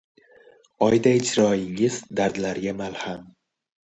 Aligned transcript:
Oyday 0.85 1.19
chiroyingiz 1.27 1.97
dardlarga 2.21 2.73
malham 2.81 3.29